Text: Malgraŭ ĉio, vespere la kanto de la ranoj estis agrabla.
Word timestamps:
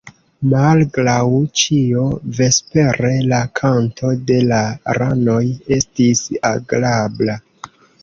Malgraŭ 0.51 1.25
ĉio, 1.63 2.05
vespere 2.39 3.13
la 3.35 3.43
kanto 3.61 4.15
de 4.33 4.41
la 4.49 4.65
ranoj 5.01 5.41
estis 5.81 6.29
agrabla. 6.55 7.43